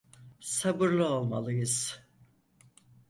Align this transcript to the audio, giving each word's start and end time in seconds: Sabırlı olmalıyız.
Sabırlı 0.39 1.09
olmalıyız. 1.09 2.01